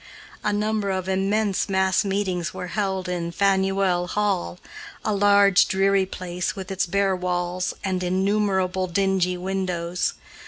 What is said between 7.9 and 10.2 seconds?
innumerable dingy windows.